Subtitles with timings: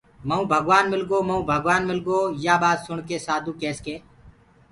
[0.27, 3.95] مئونٚ ڀگوآن مِلگو مئونٚ ڀگوآن مِلگو يآ ٻآت سُڻڪي سآڌوٚ ڪيس ڪي